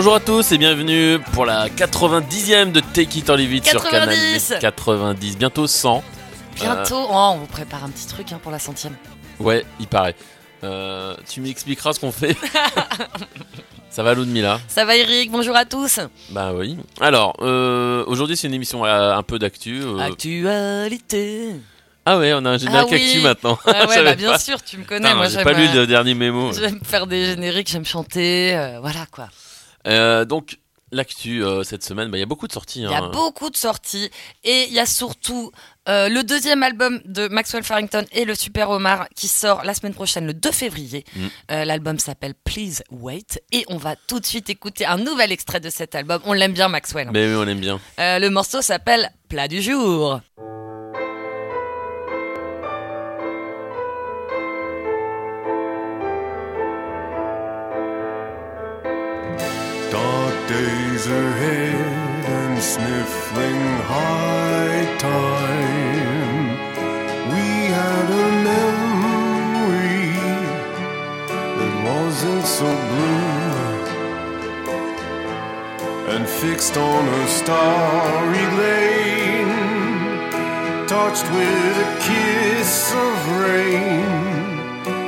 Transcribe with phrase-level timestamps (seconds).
[0.00, 3.84] Bonjour à tous et bienvenue pour la 90e de Take It or Leave It sur
[3.86, 4.54] Canal 90.
[4.58, 6.02] 90, bientôt 100.
[6.54, 8.96] Bientôt, oh, on vous prépare un petit truc hein, pour la centième.
[9.40, 10.14] Ouais, il paraît.
[10.64, 12.34] Euh, tu m'expliqueras ce qu'on fait.
[13.90, 14.58] Ça va Ludmilla?
[14.68, 16.00] Ça va Eric, bonjour à tous.
[16.30, 16.78] Bah oui.
[17.02, 19.82] Alors, euh, aujourd'hui c'est une émission euh, un peu d'actu.
[20.00, 21.56] Actualité.
[22.06, 23.06] Ah ouais, on a un générique Ah oui.
[23.06, 23.58] actu maintenant.
[23.66, 24.38] Ah ouais, bah bien pas.
[24.38, 26.54] sûr, tu me connais, moi J'ai pas lu le dernier mémo.
[26.54, 29.28] j'aime faire des génériques, j'aime chanter, euh, voilà quoi.
[29.86, 30.58] Euh, donc,
[30.92, 32.80] l'actu euh, cette semaine, bah, il y a beaucoup de sorties.
[32.80, 33.10] Il y a hein.
[33.10, 34.10] beaucoup de sorties
[34.44, 35.52] et il y a surtout
[35.88, 39.94] euh, le deuxième album de Maxwell Farrington et le Super Omar qui sort la semaine
[39.94, 41.04] prochaine, le 2 février.
[41.14, 41.26] Mm.
[41.50, 45.60] Euh, L'album s'appelle Please Wait et on va tout de suite écouter un nouvel extrait
[45.60, 46.20] de cet album.
[46.24, 47.10] On l'aime bien Maxwell.
[47.12, 47.80] Mais oui, on aime bien.
[47.98, 50.20] Le morceau s'appelle Plat du jour.
[60.50, 61.74] Days ahead
[62.36, 63.62] and sniffling
[63.94, 66.46] high time.
[67.32, 67.48] We
[67.78, 70.10] had a memory
[71.58, 73.30] that wasn't so blue
[76.12, 79.54] and fixed on a starry lane,
[80.88, 84.04] touched with a kiss of rain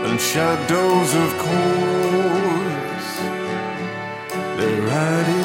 [0.06, 2.81] and shadows of course
[4.92, 5.41] had.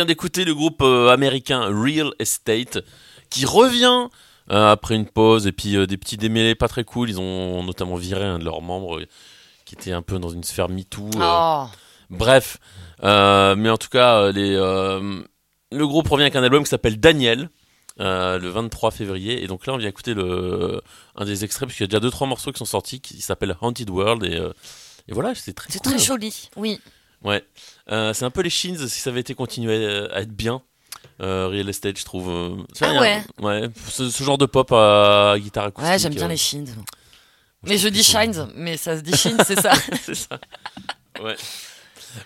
[0.00, 2.78] Vient d'écouter le groupe euh, américain Real Estate
[3.28, 4.08] qui revient
[4.50, 7.10] euh, après une pause et puis euh, des petits démêlés pas très cool.
[7.10, 9.02] Ils ont notamment viré un de leurs membres
[9.66, 11.10] qui était un peu dans une sphère MeToo.
[11.20, 11.66] Oh.
[12.08, 12.56] Bref,
[13.02, 17.50] mais en tout cas, les, le groupe revient avec un album qui s'appelle Daniel.
[18.00, 20.80] euh, le 23 février et donc là on vient écouter le
[21.16, 23.20] un des extraits parce qu'il y a déjà deux trois morceaux qui sont sortis qui
[23.20, 24.52] s'appellent Haunted World et, euh,
[25.08, 25.92] et voilà c'est très C'est cool.
[25.96, 26.80] très joli, oui.
[27.22, 27.44] Ouais,
[27.90, 30.62] c'est un peu les Shins si ça avait été continué à, être bien.
[31.22, 32.30] Euh, Real Estate, je trouve.
[32.30, 33.22] euh, Ah ouais.
[33.40, 35.92] Ouais, ce, ce genre de pop à guitare acoustique.
[35.92, 36.64] Ouais, j'aime bien euh, les Shins.
[37.64, 40.38] Mais je dis Shines, mais ça se dit Shins, c'est ça c'est ça.
[41.22, 41.36] Ouais.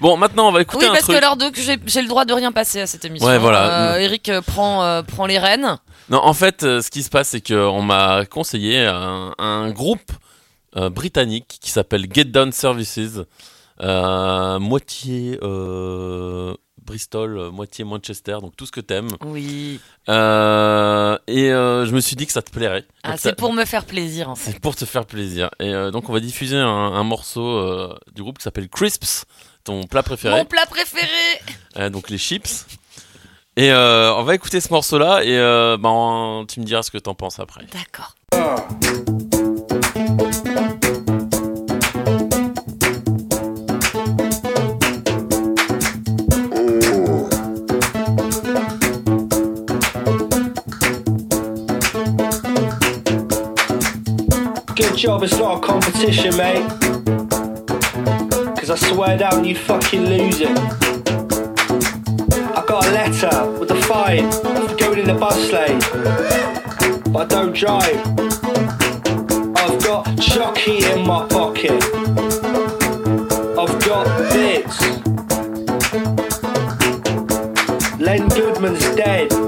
[0.00, 1.16] Bon, maintenant on va écouter Oui, un parce truc.
[1.16, 3.26] que l'heure de que j'ai j'ai le droit de rien passer à cette émission.
[3.28, 3.94] Ouais, voilà.
[3.94, 5.76] Euh, Eric euh, prend, euh, prend les rênes.
[6.09, 10.12] Non, en fait, euh, ce qui se passe, c'est qu'on m'a conseillé un, un groupe
[10.76, 13.26] euh, britannique qui s'appelle Get Down Services, euh,
[13.81, 16.54] moitié euh,
[16.85, 19.09] Bristol, euh, moitié Manchester, donc tout ce que t'aimes.
[19.25, 19.81] Oui.
[20.09, 22.85] Euh, et euh, je me suis dit que ça te plairait.
[23.02, 24.52] Ah, c'est pour me faire plaisir, en fait.
[24.52, 25.50] C'est pour te faire plaisir.
[25.61, 29.25] Et euh, donc on va diffuser un, un morceau euh, du groupe qui s'appelle Crisps,
[29.64, 31.09] ton plat préféré, Mon plat préféré
[31.78, 32.66] Euh, donc les chips.
[33.57, 36.99] Et euh, on va écouter ce morceau-là et euh, ben, tu me diras ce que
[36.99, 37.64] t'en penses après.
[37.73, 38.14] D'accord.
[55.04, 56.66] Job, it's not a competition, mate.
[58.56, 60.56] Cause I swear down, you fucking lose it.
[62.56, 65.78] I got a letter with a fine for going in the bus lane.
[67.12, 68.00] But I don't drive.
[69.58, 71.84] I've got Chucky in my pocket.
[73.61, 74.80] I've got bits.
[78.00, 79.43] Len Goodman's dead.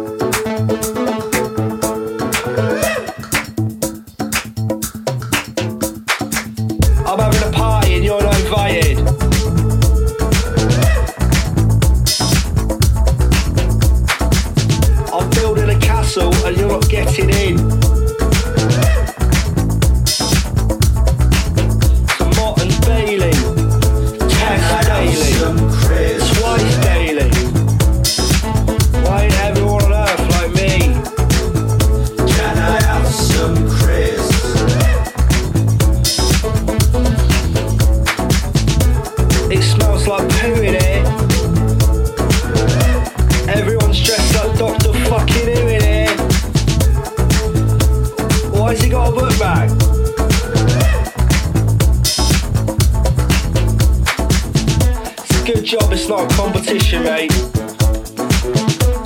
[55.22, 57.30] It's a good job it's not a competition, mate.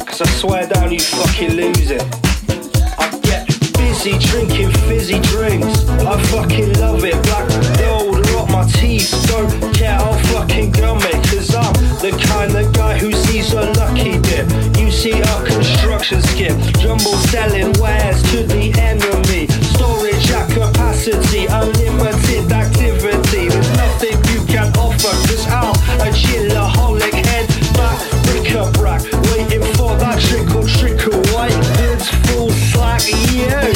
[0.07, 2.03] Cause I swear down you fucking lose it.
[2.99, 5.87] I get busy drinking fizzy drinks.
[5.91, 7.23] I fucking love it.
[7.25, 7.47] Black
[7.79, 9.13] gold, rot my teeth.
[9.29, 11.23] Don't care, I'll fucking gum it.
[11.29, 14.49] Cause I'm the kind of guy who sees a lucky dip.
[14.79, 16.57] You see a construction skip.
[16.79, 19.70] Jumbo selling wares to the enemy.
[20.33, 21.47] At capacity.
[21.47, 23.49] Unlimited activity.
[23.49, 25.15] There's nothing you can offer.
[25.27, 27.99] Cause I'm a chillaholic head back.
[28.25, 29.03] Bric-a-brac.
[29.33, 31.21] Waiting for that trickle trickle.
[31.35, 33.03] White goods full slack.
[33.33, 33.71] Yeah.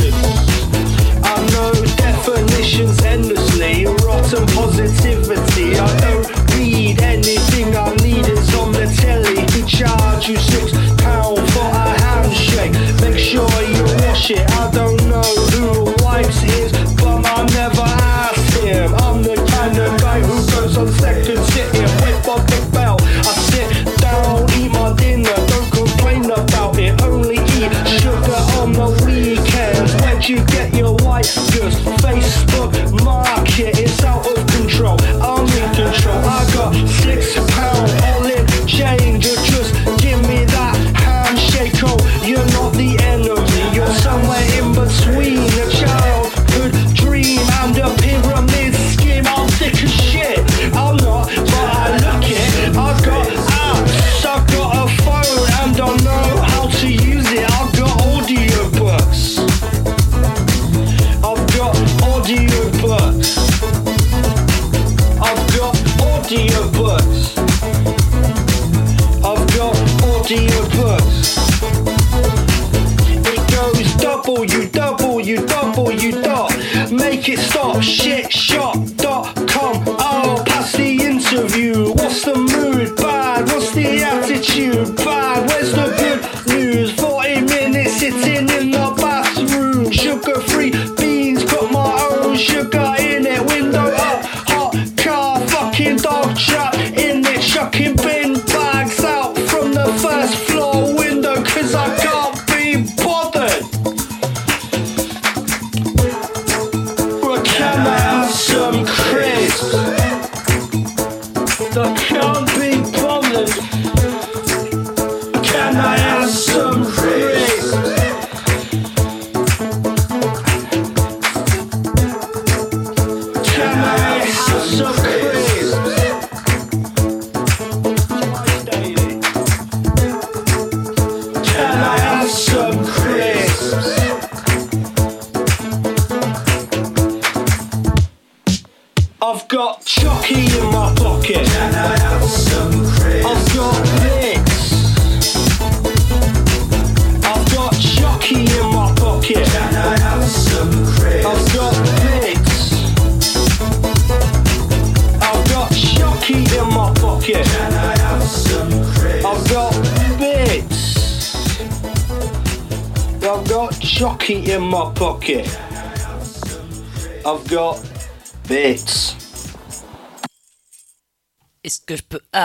[1.24, 5.76] I know definitions endlessly, rotten positivity.
[5.76, 9.40] I don't read anything I need is on the telly.
[9.52, 12.72] He charge you six pound for a handshake.
[13.00, 14.48] Make sure you wash it.
[14.50, 15.03] I don't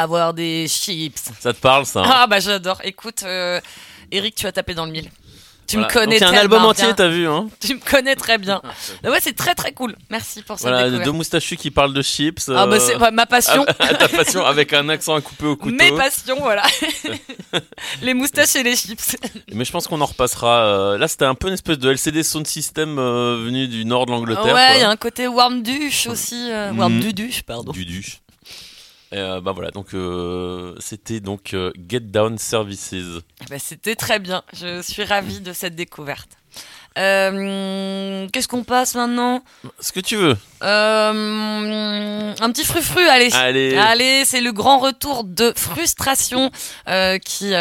[0.01, 2.79] avoir des chips Ça te parle ça hein Ah bah j'adore.
[2.83, 3.59] Écoute, euh,
[4.11, 5.09] Eric, tu as tapé dans le mille.
[5.67, 5.87] Tu Voilà.
[5.87, 6.93] me connais Donc, y a un album entier, bien.
[6.95, 8.59] t'as vu hein Tu me connais très bien.
[9.03, 9.95] Ouais, c'est très très cool.
[10.09, 11.05] Merci pour cette Voilà, découverte.
[11.05, 12.49] deux moustachus qui parlent de chips.
[12.49, 13.63] Ah bah euh, c'est ouais, ma passion.
[13.77, 15.75] ta passion avec un accent à couper au couteau.
[15.75, 16.63] Mes passions, voilà.
[18.01, 19.15] les moustaches et les chips.
[19.53, 20.63] Mais je pense qu'on en repassera.
[20.63, 24.07] euh, Là, c'était un peu une espèce de LCD sound system euh, venu du nord
[24.07, 24.55] de l'Angleterre.
[24.55, 26.49] ouais, il y a un côté warm duche aussi.
[26.51, 27.71] euh, Warm du duche, pardon.
[29.13, 32.93] Euh, bah voilà, donc euh, c'était donc euh, Get Down Services.
[33.49, 34.43] Bah, C'était très bien.
[34.53, 36.38] Je suis ravie de cette découverte.
[36.99, 39.41] Euh, Qu'est-ce qu'on passe maintenant
[39.79, 40.35] Ce que tu veux.
[40.63, 43.29] Euh, Un petit frufru, allez.
[43.33, 43.77] Allez.
[43.77, 46.51] Allez, c'est le grand retour de Frustration
[46.89, 47.51] euh, qui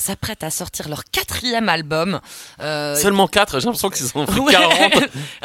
[0.00, 2.20] s'apprête à sortir leur quatrième album.
[2.58, 4.52] Seulement 4, j'ai l'impression qu'ils en ont fait Ouais.
[4.52, 4.92] 40.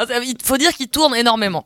[0.25, 1.65] Il faut dire qu'ils tournent énormément.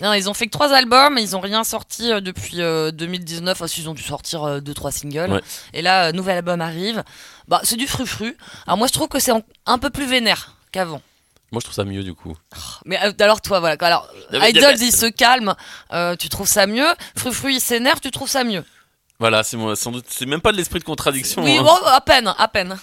[0.00, 3.60] Non, ils ont fait que trois albums, ils ont rien sorti depuis euh, 2019.
[3.60, 5.30] Enfin, ils ont dû sortir deux, trois singles.
[5.32, 5.40] Ouais.
[5.72, 7.04] Et là, nouvel album arrive.
[7.48, 8.36] Bah, c'est du frufru.
[8.66, 9.32] Alors moi, je trouve que c'est
[9.66, 11.00] un peu plus vénère qu'avant.
[11.52, 12.34] Moi, je trouve ça mieux du coup.
[12.56, 13.76] Oh, mais euh, alors, toi, voilà.
[13.80, 15.54] Alors, Idols, il se calme.
[15.92, 16.88] Euh, tu trouves ça mieux?
[17.16, 18.00] Frufru, il s'énerve.
[18.00, 18.64] Tu trouves ça mieux?
[19.20, 20.06] Voilà, c'est moi, sans doute.
[20.08, 21.44] C'est même pas de l'esprit de contradiction.
[21.44, 21.66] Oui, hein.
[21.86, 22.76] à peine, à peine.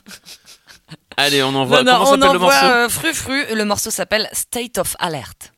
[1.17, 1.83] Allez, on envoie.
[1.83, 2.65] Non, Comment s'appelle le morceau?
[2.65, 3.45] euh, Frufru.
[3.55, 5.51] Le morceau s'appelle State of Alert.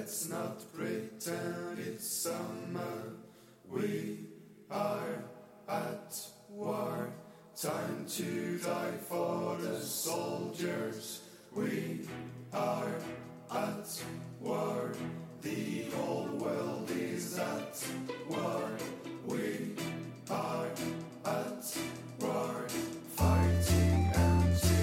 [0.00, 3.18] Let's not pretend it's summer.
[3.68, 4.20] We
[4.70, 5.24] are
[5.68, 7.12] at war.
[7.54, 11.20] Time to die for the soldiers.
[11.54, 12.08] We
[12.50, 12.94] are
[13.54, 14.02] at
[14.40, 14.94] war.
[15.42, 17.84] The whole world is at
[18.26, 18.70] war.
[19.26, 19.76] We
[20.30, 20.66] are
[21.26, 21.76] at
[22.20, 22.66] war.
[23.16, 24.79] Fighting and.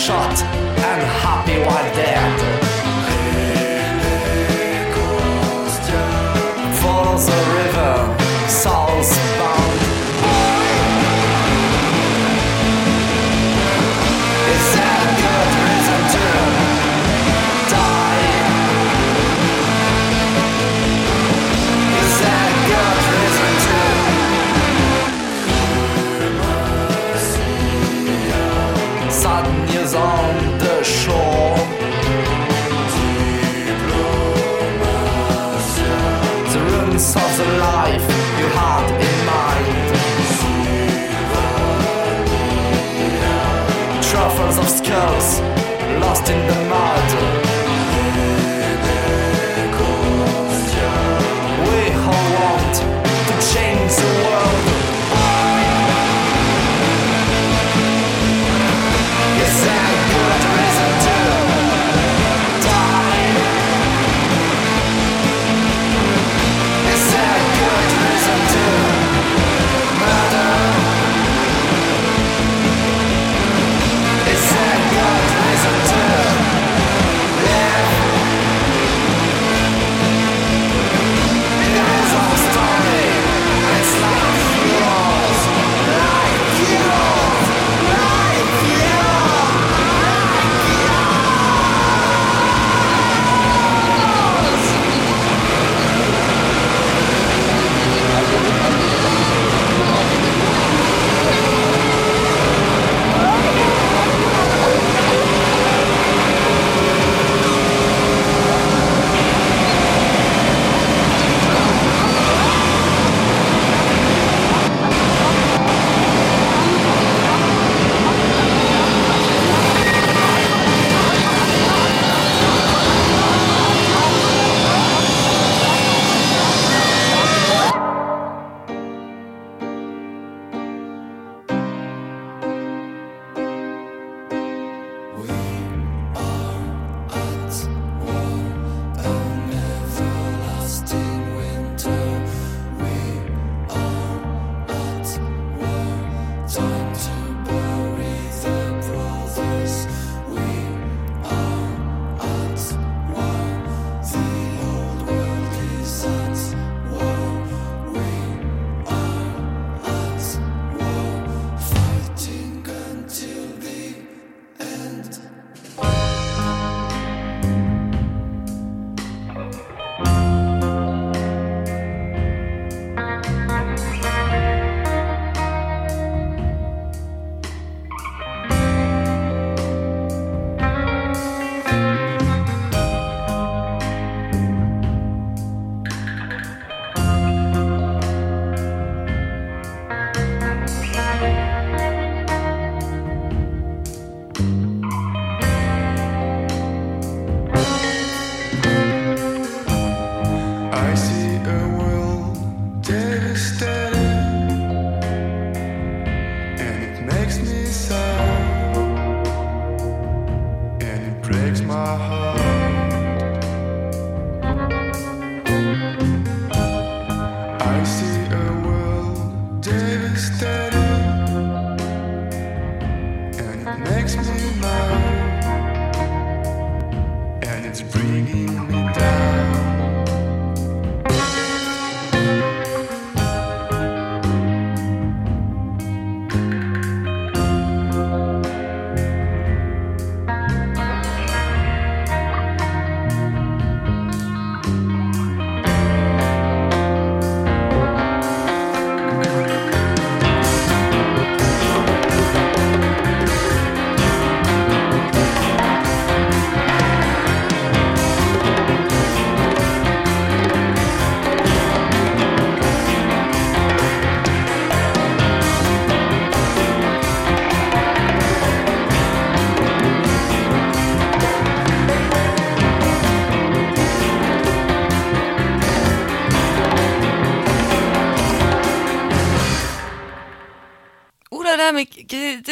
[0.00, 2.39] shot and happy while there.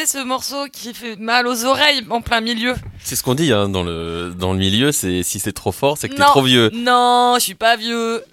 [0.05, 3.69] Ce morceau qui fait mal aux oreilles en plein milieu C'est ce qu'on dit hein,
[3.69, 4.91] dans le dans le milieu.
[4.91, 6.69] C'est si c'est trop fort, c'est que t'es trop vieux.
[6.73, 8.23] Non, je suis pas vieux.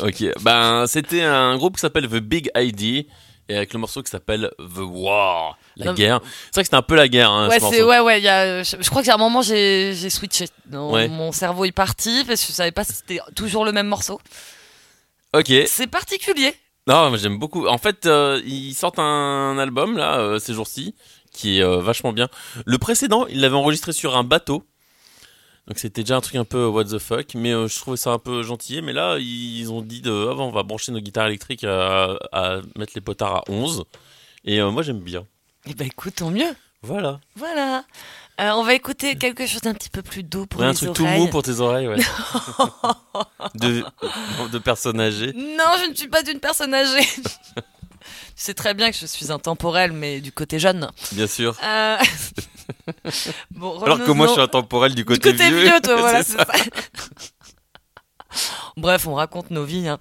[0.00, 0.24] Ok.
[0.42, 3.06] Ben c'était un groupe qui s'appelle The Big ID
[3.48, 6.20] et avec le morceau qui s'appelle The War, la Non, guerre.
[6.22, 7.30] C'est vrai que c'était un peu la guerre.
[7.30, 8.20] Hein, ouais, ce ouais, ouais.
[8.20, 10.46] Y a, je, je crois qu'à un moment j'ai switché.
[10.72, 11.08] Ouais.
[11.08, 14.20] Mon cerveau est parti parce que je savais pas si c'était toujours le même morceau.
[15.32, 15.52] Ok.
[15.66, 16.54] C'est particulier.
[16.86, 17.66] Non, mais j'aime beaucoup.
[17.66, 20.94] En fait, euh, ils sortent un album là euh, ces jours-ci
[21.32, 22.28] qui est euh, vachement bien.
[22.66, 24.64] Le précédent, ils l'avaient enregistré sur un bateau.
[25.68, 28.18] Donc c'était déjà un truc un peu what the fuck, mais je trouvais ça un
[28.18, 28.82] peu gentil.
[28.82, 32.60] Mais là, ils ont dit de, ah, on va brancher nos guitares électriques à, à
[32.76, 33.84] mettre les potards à 11.
[34.44, 35.26] Et moi j'aime bien.
[35.66, 36.56] Eh ben écoute, tant mieux.
[36.82, 37.20] Voilà.
[37.36, 37.84] Voilà.
[38.40, 40.76] Euh, on va écouter quelque chose d'un petit peu plus doux pour Ouais, un les
[40.76, 41.20] truc tout oreilles.
[41.20, 41.96] mou pour tes oreilles, ouais.
[43.54, 43.84] de,
[44.50, 45.32] de personnes âgées.
[45.34, 47.06] Non, je ne suis pas une personne âgée.
[47.54, 47.62] tu
[48.36, 50.90] sais très bien que je suis intemporel, mais du côté jeune.
[51.12, 51.54] Bien sûr.
[51.62, 51.98] Euh,
[53.50, 56.22] bon, Alors que moi je suis revenons- intemporel du du côté, côté vieux, toi, voilà,
[56.22, 56.46] C'est c'est ça.
[58.80, 59.88] Bref, on raconte nos vies.
[59.88, 59.98] hein.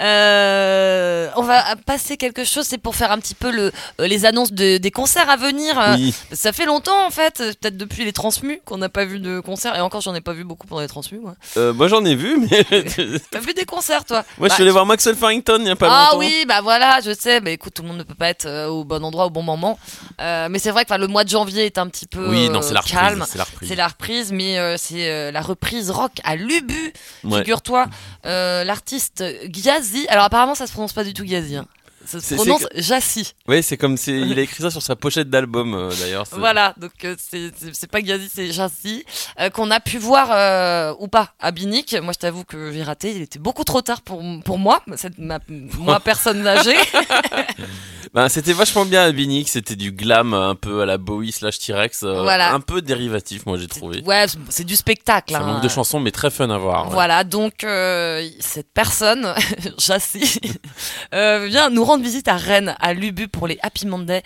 [0.00, 4.24] Euh, on va passer quelque chose, c'est pour faire un petit peu le, euh, les
[4.26, 5.80] annonces de- des concerts à venir.
[5.96, 6.14] Oui.
[6.32, 9.76] Ça fait longtemps en fait, peut-être depuis les Transmus qu'on n'a pas vu de concerts.
[9.76, 11.20] Et encore, j'en ai pas vu beaucoup pendant les Transmus.
[11.20, 11.34] Moi.
[11.56, 12.64] Euh, moi j'en ai vu, mais
[13.30, 14.24] T'as vu des concerts toi?
[14.38, 16.18] Moi je Bah, suis allé voir Maxwell Farrington il y a pas ah longtemps.
[16.18, 17.40] oui, bah voilà, je sais.
[17.40, 19.78] Bah écoute, tout le monde ne peut pas être au bon endroit au bon moment.
[20.20, 22.62] Euh, mais c'est vrai que le mois de janvier est un petit peu Oui, non,
[22.62, 22.94] c'est la reprise.
[22.98, 23.24] calme.
[23.28, 23.68] C'est la reprise.
[23.68, 26.92] C'est la reprise, mais c'est la reprise rock à l'Ubu.
[27.24, 27.38] Ouais.
[27.38, 27.86] Figure-toi,
[28.26, 30.06] euh, l'artiste Ghazi.
[30.08, 31.56] Alors apparemment, ça se prononce pas du tout Ghazi.
[31.56, 31.66] Hein.
[32.06, 33.34] Ça se prononce Jassy.
[33.46, 36.24] Oui, c'est comme c'est il a écrit ça sur sa pochette d'album euh, d'ailleurs.
[36.32, 39.04] Voilà, donc euh, c'est pas Ghazi, c'est Jassy.
[39.38, 41.94] euh, qu'on a pu voir ou pas à Binic.
[42.02, 43.14] Moi, je t'avoue que j'ai raté.
[43.14, 45.40] Il était beaucoup trop tard pour, pour moi, cette, ma,
[45.78, 46.76] moi personne âgée.
[48.12, 51.60] Ben, c'était vachement bien à Binic, c'était du glam un peu à la Bowie slash
[51.60, 52.52] T-Rex, euh, Voilà.
[52.52, 54.02] un peu dérivatif moi j'ai trouvé.
[54.02, 55.26] Ouais, c'est du spectacle.
[55.28, 55.52] C'est un hein.
[55.54, 56.88] manque de chansons mais très fun à voir.
[56.88, 56.92] ouais.
[56.94, 59.32] Voilà, donc euh, cette personne,
[59.78, 60.40] Jassy,
[61.14, 64.22] euh, vient nous rendre visite à Rennes, à l'Ubu pour les Happy Monday,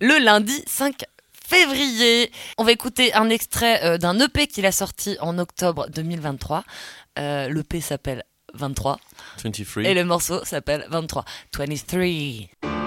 [0.00, 1.04] le lundi 5
[1.46, 2.32] février.
[2.56, 6.64] On va écouter un extrait d'un EP qu'il a sorti en octobre 2023.
[7.18, 8.98] Euh, L'EP s'appelle 23
[9.42, 9.84] 23.
[9.84, 11.24] et le morceau s'appelle 23.
[11.56, 12.85] 23.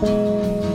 [0.00, 0.69] Bye.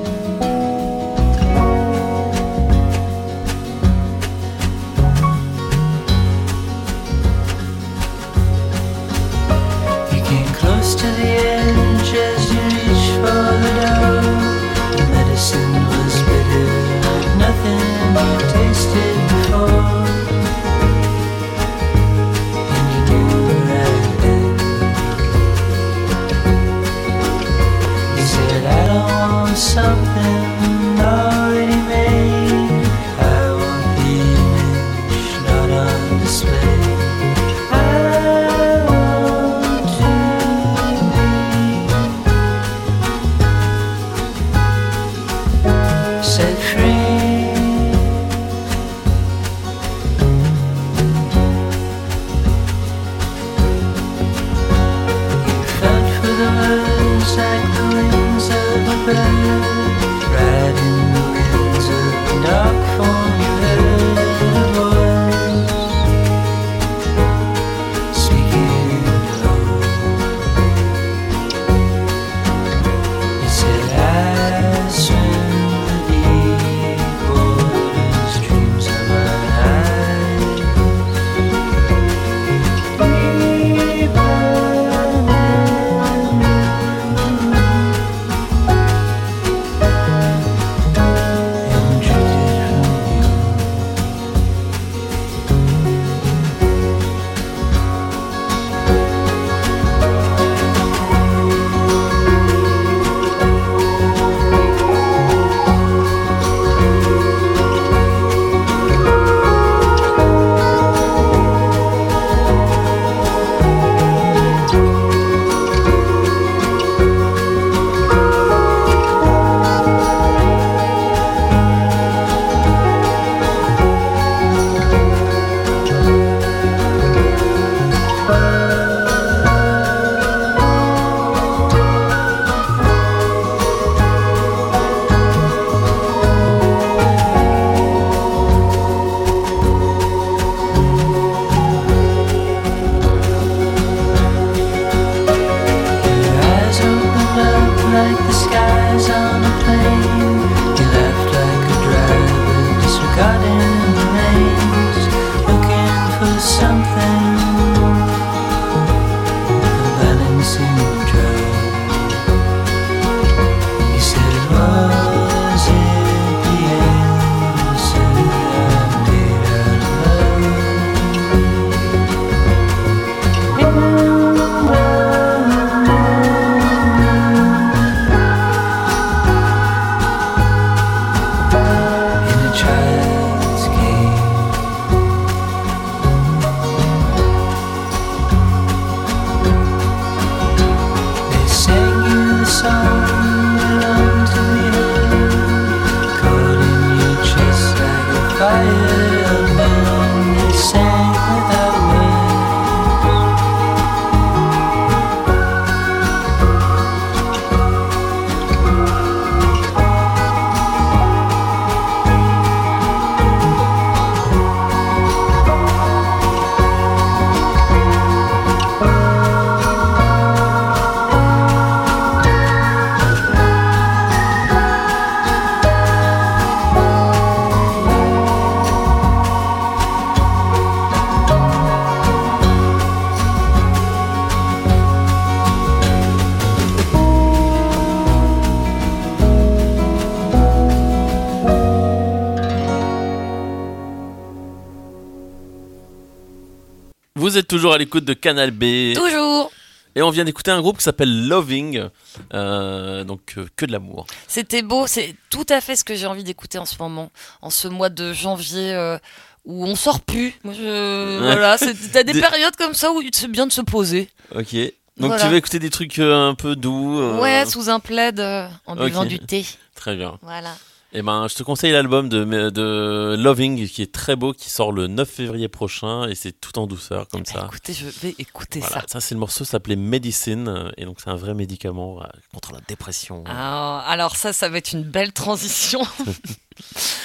[247.36, 248.94] Vous êtes toujours à l'écoute de Canal B.
[248.96, 249.52] Toujours.
[249.94, 251.90] Et on vient d'écouter un groupe qui s'appelle Loving.
[252.34, 254.08] euh, donc euh, que de l'amour.
[254.26, 257.12] C'était beau, c'est tout à fait ce que j'ai envie d'écouter en ce moment,
[257.42, 258.98] en ce mois de janvier euh,
[259.44, 260.34] où on sort plus.
[260.46, 261.18] Moi, je...
[261.20, 264.08] Voilà, t'as des Des- périodes comme ça où c'est bien de se poser.
[264.34, 264.54] Ok.
[264.56, 265.22] Donc Voilà.
[265.22, 267.02] tu vas écouter des trucs un peu doux.
[267.20, 268.18] Ouais, sous un plaid
[268.66, 269.46] en buvant du thé.
[269.76, 270.18] Très bien.
[270.22, 270.56] Voilà.
[270.98, 274.72] Et ben, je te conseille l'album de, de Loving qui est très beau, qui sort
[274.72, 277.46] le 9 février prochain et c'est tout en douceur comme Bah, ça.
[277.46, 278.86] écoutez, je vais écouter Voilà, ça.
[278.88, 282.60] ça c'est le morceau s'appelait Medicine et donc c'est un vrai médicament euh, contre la
[282.68, 283.26] dépression.
[283.28, 285.82] Ah, alors ça, ça va être une belle transition.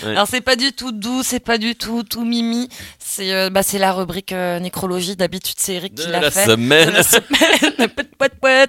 [0.04, 0.10] Ouais.
[0.12, 2.68] Alors c'est pas du tout doux, c'est pas du tout tout mimi.
[2.98, 5.16] C'est euh, bah, c'est la rubrique euh, nécrologie.
[5.16, 6.46] D'habitude c'est Eric qui l'a fait.
[6.46, 6.88] semaine.
[6.88, 7.88] De la semaine.
[8.18, 8.66] Pouet, pouet.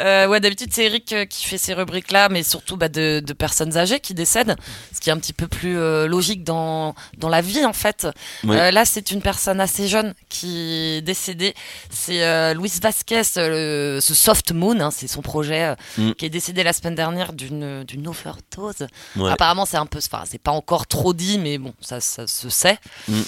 [0.00, 3.32] Euh, ouais, d'habitude c'est Eric euh, qui fait ces rubriques-là, mais surtout bah, de, de
[3.32, 4.56] personnes âgées qui décèdent,
[4.94, 5.74] ce qui est un petit peu plus
[6.06, 8.06] logique dans dans la vie en fait.
[8.44, 8.56] Oui.
[8.56, 11.54] Là c'est une personne assez jeune qui est décédée.
[11.90, 16.12] C'est Luis Vasquez, le- ce Soft Moon, hein, c'est son projet, Mm.
[16.12, 18.86] qui est décédé la semaine dernière d'une d'une overdose.
[19.16, 19.30] Ouais.
[19.30, 22.48] Apparemment, c'est un peu, enfin, c'est pas encore trop dit, mais bon, ça, ça se
[22.48, 22.78] sait.
[23.08, 23.20] Mm.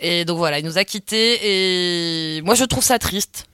[0.00, 1.38] Et donc voilà, il nous a quittés
[2.38, 3.46] et moi je trouve ça triste.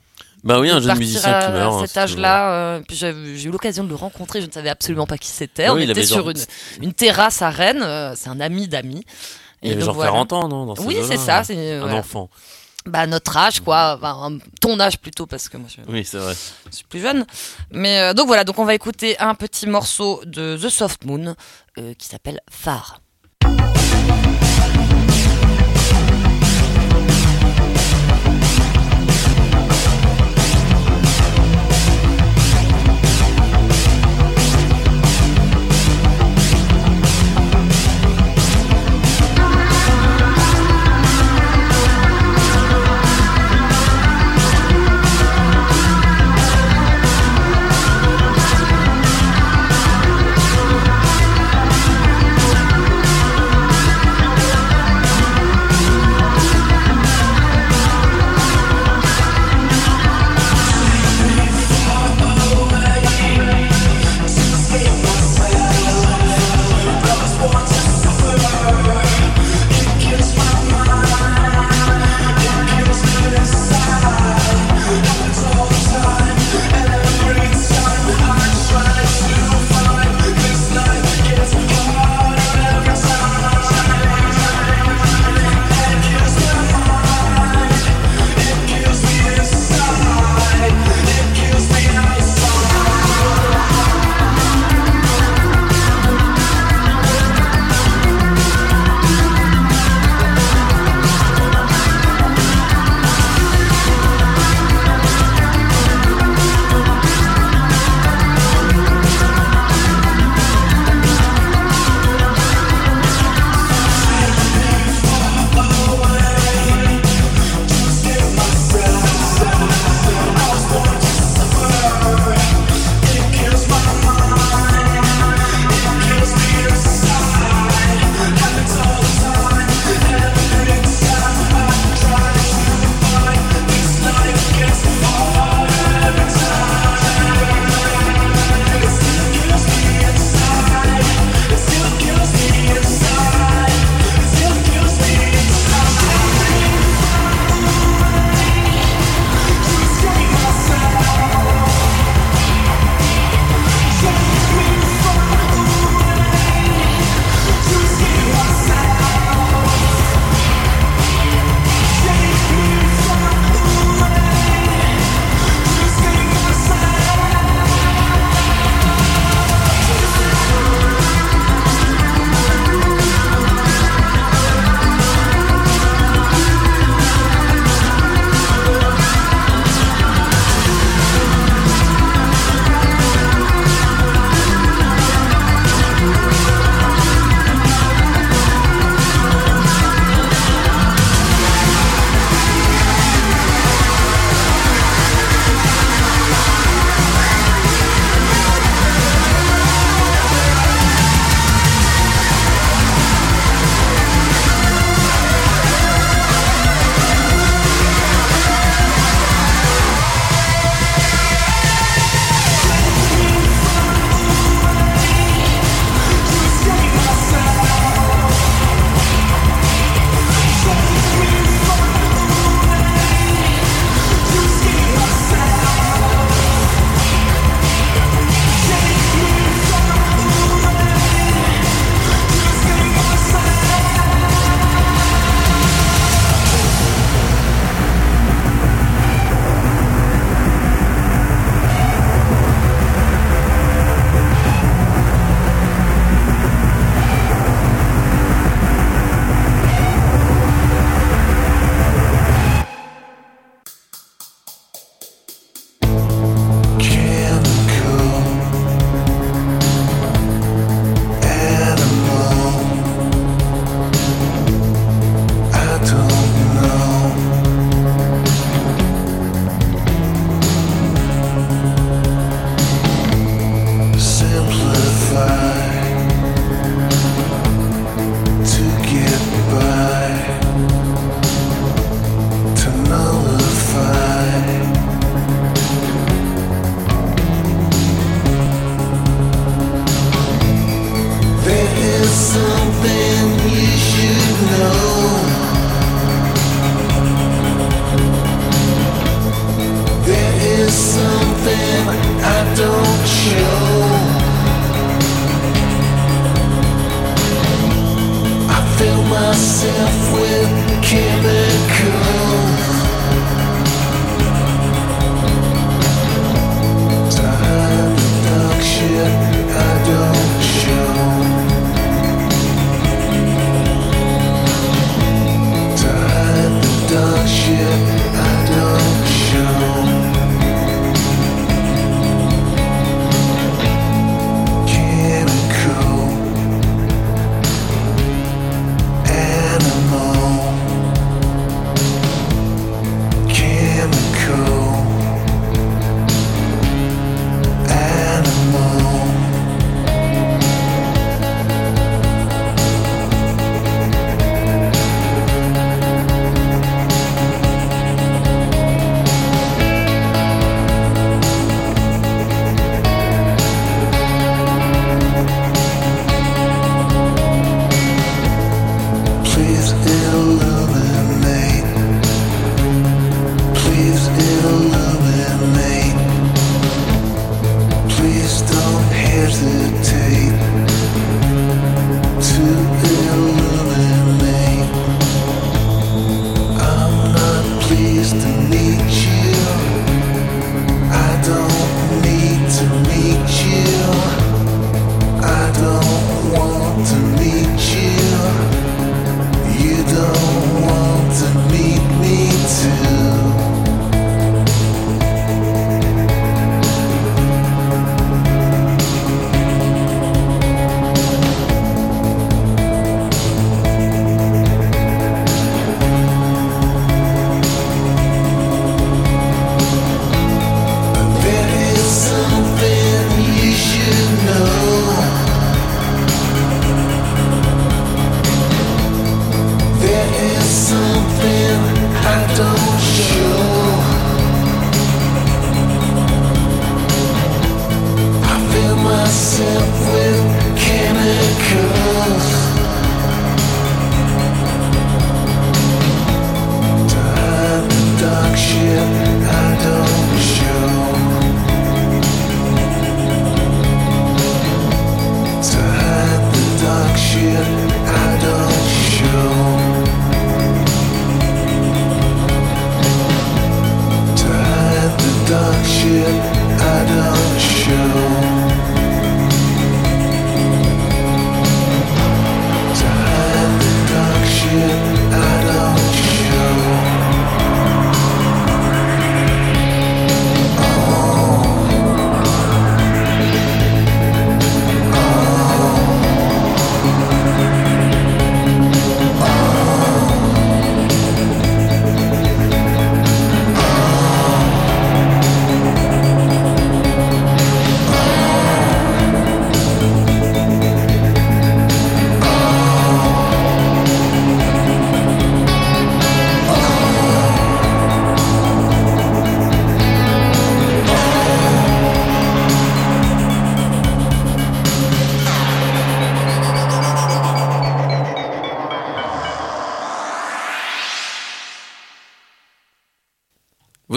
[0.43, 1.75] Bah oui, un jeune musicien qui meurt.
[1.75, 2.53] à hein, cet âge-là.
[2.53, 3.11] euh, j'ai
[3.45, 5.67] eu l'occasion de le rencontrer, je ne savais absolument pas qui c'était.
[5.67, 8.67] Ah On oui, était sur genre- une, une terrasse à Rennes, euh, c'est un ami
[8.67, 9.05] d'amis.
[9.63, 10.13] Il avait donc genre voilà.
[10.13, 12.31] 40 ans, non dans ces Oui, c'est ça, c'est Un enfant.
[12.87, 13.99] Bah, notre âge, quoi.
[14.01, 16.35] Enfin, ton âge plutôt, parce que moi je, Oui, c'est vrai.
[16.71, 17.27] je suis plus jeune.
[17.71, 21.35] Mais euh, donc voilà, donc on va écouter un petit morceau de The Soft Moon
[21.79, 22.41] euh, qui s'appelle.
[22.51, 23.01] Phare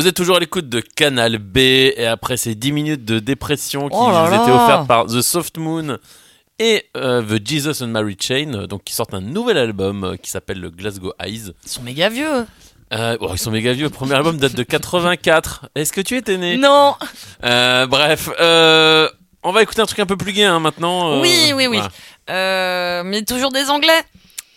[0.03, 3.87] Vous êtes toujours à l'écoute de Canal B et après ces 10 minutes de dépression
[3.87, 5.97] qui Oh là vous étaient offertes par The Soft Moon
[6.59, 10.15] et euh, The Jesus and Mary Chain, euh, donc qui sortent un nouvel album euh,
[10.17, 11.53] qui s'appelle le Glasgow Eyes.
[11.63, 12.45] Ils sont méga vieux.
[12.91, 13.85] Euh, bon, ils sont méga vieux.
[13.85, 15.69] Le premier album date de 84.
[15.73, 16.57] Est-ce que tu étais né?
[16.57, 16.95] Non.
[17.45, 18.27] Euh, Bref,
[19.41, 21.21] on va écouter un truc un peu plus gai hein, maintenant.
[21.21, 21.79] Oui, oui, oui.
[22.27, 23.03] voilà.
[23.05, 24.03] Mais toujours des Anglais.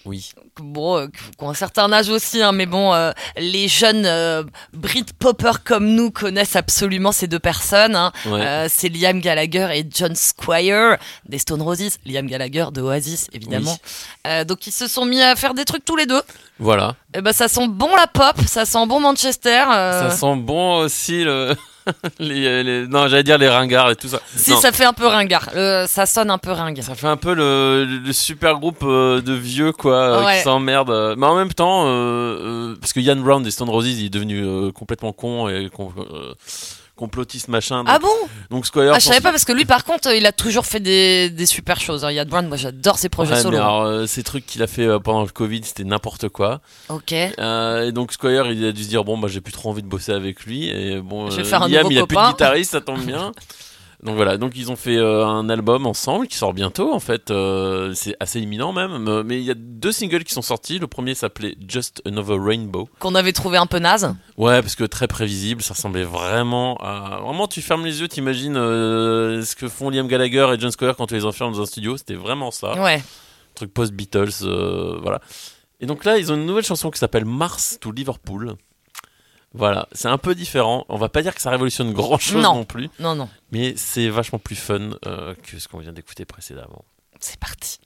[0.07, 0.31] Oui.
[0.61, 1.07] Bon, euh,
[1.41, 6.57] un certain âge aussi, hein, mais bon, euh, les jeunes euh, Britpoppers comme nous connaissent
[6.57, 7.95] absolument ces deux personnes.
[7.97, 8.13] hein.
[8.25, 8.41] Ouais.
[8.41, 10.97] Euh, c'est Liam Gallagher et John Squire
[11.29, 11.99] des Stone Roses.
[12.07, 13.77] Liam Gallagher de Oasis, évidemment.
[14.47, 16.23] Donc ils se sont mis à faire des trucs tous les deux.
[16.59, 16.95] Voilà.
[17.13, 19.65] Et ben ça sent bon la pop, ça sent bon Manchester.
[19.69, 21.55] Ça sent bon aussi le.
[22.19, 24.21] les, les- Non, j'allais dire les ringards et tout ça.
[24.35, 24.61] Si Non.
[24.61, 26.81] ça fait un peu ringard, Le- ça sonne un peu ringue.
[26.83, 30.37] Ça fait un peu le, le super groupe euh, de vieux quoi euh, Ouais.
[30.39, 30.91] qui s'emmerdent.
[30.91, 31.15] euh.
[31.17, 34.11] Mais en même temps, euh, euh, parce que Ian Brown des Stone Roses, il est
[34.11, 36.35] devenu euh, complètement con et euh,
[36.97, 37.85] complotiste machin.
[37.85, 38.09] Donc, Ah bon?
[38.51, 38.93] donc Squire.
[38.95, 41.47] Ah, je savais pas parce que lui par contre il a toujours fait des, des
[41.47, 42.05] super choses.
[42.05, 42.11] hein.
[42.11, 43.57] Yann Brown, moi j'adore ses projets Ouais, solo.
[43.59, 46.61] mais alors, euh, ces trucs qu'il a fait euh, pendant le Covid, c'était n'importe quoi.
[46.89, 47.13] Ok.
[47.13, 49.83] Euh, et donc Squire, il a dû se dire bon bah j'ai plus trop envie
[49.83, 52.07] de bosser avec lui et bon Je vais euh, faire un Liam, nouveau il a
[52.07, 53.33] plus de guitariste, ça tombe bien.
[54.03, 57.31] Donc voilà, donc ils ont fait euh, un album ensemble qui sort bientôt en fait,
[57.31, 59.09] euh, c'est assez imminent même.
[59.09, 60.79] euh, Mais il y a deux singles qui sont sortis.
[60.79, 62.89] Le premier s'appelait Just Another Rainbow.
[62.99, 64.15] Qu'on avait trouvé un peu naze.
[64.37, 67.21] Ouais, parce que très prévisible, ça ressemblait vraiment à.
[67.23, 70.95] Vraiment, tu fermes les yeux, t'imagines euh, ce que font Liam Gallagher et John Squire
[70.97, 71.97] quand tu les enfermes dans un studio.
[71.97, 73.03] C'était vraiment ça Ouais.
[73.55, 74.45] truc post-Beatles,
[75.03, 75.21] voilà.
[75.81, 78.55] Et donc là, ils ont une nouvelle chanson qui s'appelle Mars to Liverpool.
[79.57, 80.85] Voilà, c'est un peu différent.
[80.89, 82.57] On va pas dire que ça révolutionne grand chose Non.
[82.57, 83.29] non, plus, Non, non.
[83.53, 86.85] mais c'est vachement plus fun euh, que ce qu'on vient d'écouter précédemment.
[87.21, 87.79] C'est parti.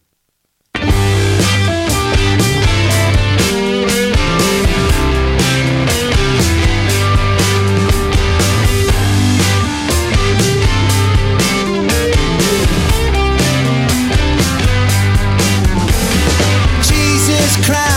[16.82, 17.89] Jesus Christ,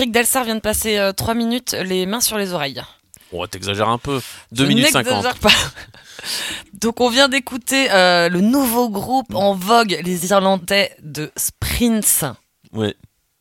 [0.00, 2.82] Eric Delsar vient de passer 3 minutes les mains sur les oreilles.
[3.32, 4.22] Oh, t'exagères un peu.
[4.52, 5.04] 2 Je minutes 50.
[5.04, 5.50] n'exagère pas.
[6.80, 12.24] Donc on vient d'écouter euh, le nouveau groupe en vogue, les Irlandais de Sprints.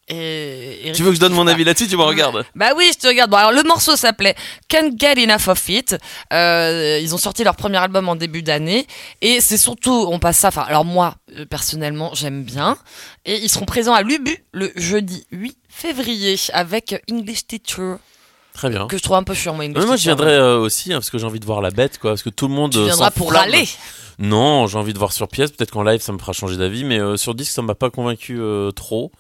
[0.09, 2.43] Et Eric Tu veux que je donne mon avis là-dessus Tu me regardes.
[2.55, 3.31] Bah oui, je te regarde.
[3.31, 4.35] Bon, alors le morceau s'appelait
[4.67, 5.95] Can't Get Enough of It.
[6.33, 8.85] Euh, ils ont sorti leur premier album en début d'année
[9.21, 10.49] et c'est surtout, on passe ça.
[10.49, 12.77] Enfin, alors moi euh, personnellement, j'aime bien.
[13.23, 17.95] Et ils seront présents à Lubu le jeudi 8 février avec English Teacher
[18.53, 18.87] Très bien.
[18.87, 19.63] que je trouve un peu chiant moi.
[19.63, 21.97] English moi, je viendrai euh, aussi hein, parce que j'ai envie de voir la bête,
[21.97, 22.11] quoi.
[22.11, 22.71] Parce que tout le monde.
[22.73, 23.67] Tu euh, viendras pour râler.
[24.19, 25.51] Non, j'ai envie de voir sur pièce.
[25.51, 26.83] Peut-être qu'en live, ça me fera changer d'avis.
[26.83, 29.11] Mais euh, sur disque, ça m'a pas convaincu euh, trop.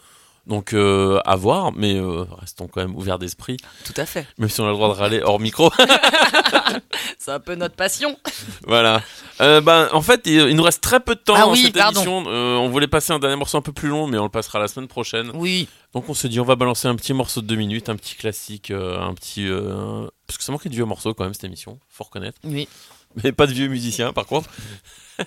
[0.49, 1.71] Donc, euh, à voir.
[1.73, 3.57] Mais euh, restons quand même ouverts d'esprit.
[3.85, 4.27] Tout à fait.
[4.39, 5.71] Même si on a le droit de râler hors micro.
[7.19, 8.17] C'est un peu notre passion.
[8.65, 9.01] voilà.
[9.41, 11.63] Euh, ben, en fait, il, il nous reste très peu de temps Ah dans oui,
[11.65, 12.01] cette pardon.
[12.01, 12.23] émission.
[12.27, 14.59] Euh, on voulait passer un dernier morceau un peu plus long, mais on le passera
[14.59, 15.31] la semaine prochaine.
[15.35, 15.67] Oui.
[15.93, 18.15] Donc, on se dit, on va balancer un petit morceau de deux minutes, un petit
[18.15, 19.47] classique, un petit.
[20.27, 21.79] Parce que ça manquait de vieux morceaux quand même, cette émission.
[21.89, 22.39] Faut reconnaître.
[22.43, 22.67] Oui.
[23.23, 24.49] Mais pas de vieux musiciens, par contre.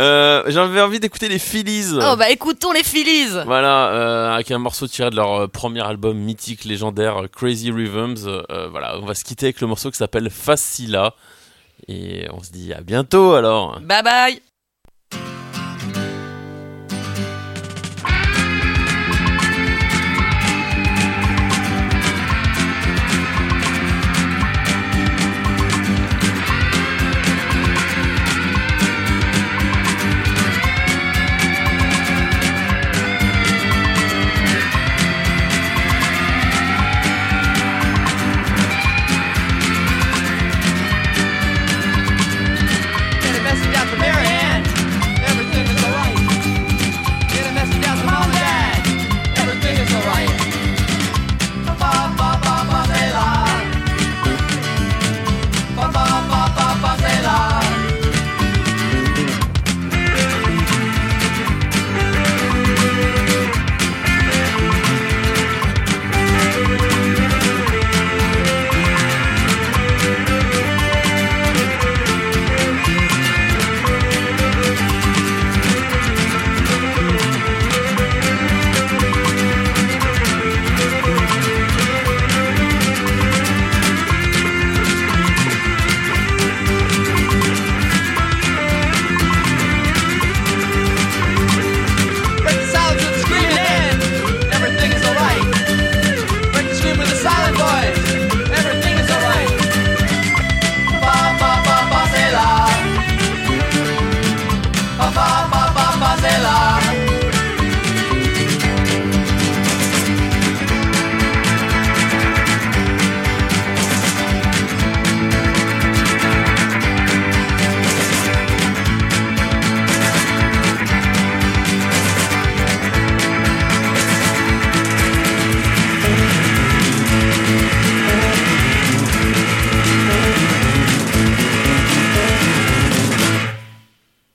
[0.00, 1.92] Euh, J'avais envie d'écouter les Phillies.
[1.94, 3.36] Oh bah écoutons les Phillies.
[3.44, 8.26] Voilà, euh, avec un morceau tiré de leur euh, premier album mythique, légendaire, Crazy Rhythms.
[8.26, 11.14] Euh, voilà, on va se quitter avec le morceau qui s'appelle Facila.
[11.88, 13.78] Et on se dit à bientôt alors.
[13.80, 14.42] Bye bye.